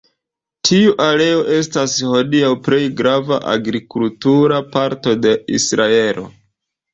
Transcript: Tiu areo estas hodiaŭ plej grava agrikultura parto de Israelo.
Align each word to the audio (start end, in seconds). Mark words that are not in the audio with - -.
Tiu 0.67 0.93
areo 1.07 1.43
estas 1.57 1.93
hodiaŭ 2.11 2.49
plej 2.69 2.79
grava 3.03 3.37
agrikultura 3.53 4.63
parto 4.79 5.15
de 5.27 5.37
Israelo. 5.61 6.27